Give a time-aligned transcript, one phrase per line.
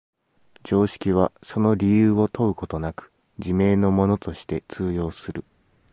[0.63, 5.45] 常識はその理由を問うことなく、自明のものとして通用する。